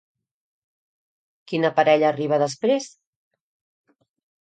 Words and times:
Quina 1.53 1.71
parella 1.81 2.09
arriba 2.15 2.43
després? 2.47 2.91